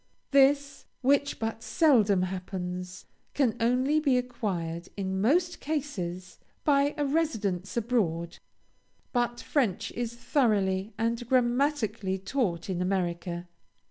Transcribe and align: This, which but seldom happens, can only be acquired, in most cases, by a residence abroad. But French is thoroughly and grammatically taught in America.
This, 0.31 0.87
which 1.03 1.37
but 1.37 1.61
seldom 1.61 2.23
happens, 2.23 3.05
can 3.35 3.55
only 3.59 3.99
be 3.99 4.17
acquired, 4.17 4.89
in 4.97 5.21
most 5.21 5.59
cases, 5.59 6.39
by 6.63 6.95
a 6.97 7.05
residence 7.05 7.77
abroad. 7.77 8.39
But 9.13 9.41
French 9.41 9.91
is 9.91 10.15
thoroughly 10.15 10.91
and 10.97 11.27
grammatically 11.29 12.17
taught 12.17 12.67
in 12.67 12.81
America. 12.81 13.47